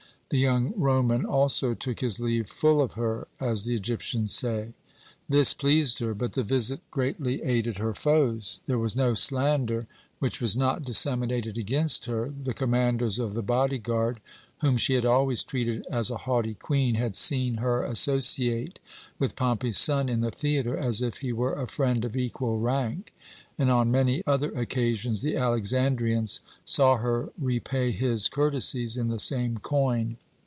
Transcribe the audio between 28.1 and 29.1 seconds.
courtesies in